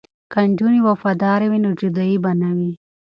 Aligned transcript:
که 0.31 0.39
نجونې 0.49 0.79
وفادارې 0.83 1.47
وي 1.51 1.59
نو 1.65 1.69
جدایی 1.81 2.17
به 2.23 2.31
نه 2.41 2.49
وي. 2.57 2.71